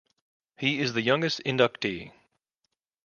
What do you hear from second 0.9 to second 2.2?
the youngest inductee.